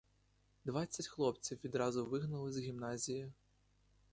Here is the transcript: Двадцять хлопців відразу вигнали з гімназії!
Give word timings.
Двадцять 0.65 1.07
хлопців 1.07 1.59
відразу 1.63 2.05
вигнали 2.05 2.51
з 2.53 2.57
гімназії! 2.59 3.31